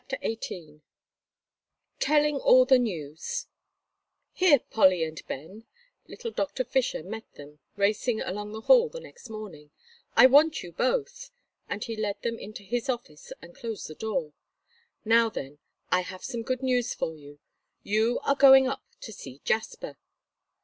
XVIII 0.09 0.81
TELLING 1.99 2.37
ALL 2.37 2.65
THE 2.65 2.79
NEWS 2.79 3.45
"Here, 4.31 4.57
Polly 4.57 5.03
and 5.03 5.21
Ben," 5.27 5.67
little 6.07 6.31
Doctor 6.31 6.63
Fisher 6.63 7.03
met 7.03 7.31
them 7.33 7.59
racing 7.75 8.19
along 8.19 8.51
the 8.51 8.61
hall 8.61 8.89
the 8.89 8.99
next 8.99 9.29
morning, 9.29 9.69
"I 10.15 10.25
want 10.25 10.63
you 10.63 10.71
both," 10.71 11.29
and 11.69 11.83
he 11.83 11.95
led 11.95 12.19
them 12.23 12.39
into 12.39 12.63
his 12.63 12.89
office 12.89 13.31
and 13.43 13.53
closed 13.53 13.87
the 13.87 13.93
door. 13.93 14.33
"Now 15.05 15.29
then, 15.29 15.59
I 15.91 16.01
have 16.01 16.23
some 16.23 16.41
good 16.41 16.63
news 16.63 16.95
for 16.95 17.13
you. 17.15 17.37
You 17.83 18.21
are 18.23 18.33
to 18.33 18.41
go 18.41 18.69
up 18.71 18.83
to 19.01 19.13
see 19.13 19.41
Jasper!" 19.45 19.97